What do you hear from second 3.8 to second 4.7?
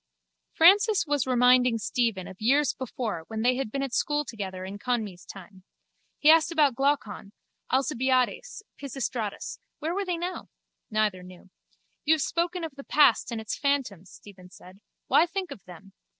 at school together